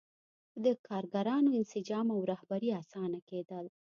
[0.63, 3.65] د کارګرانو انسجام او رهبري اسانه کېدل.